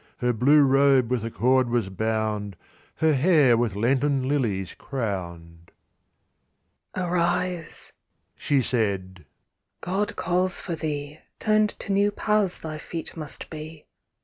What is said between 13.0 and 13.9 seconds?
must be.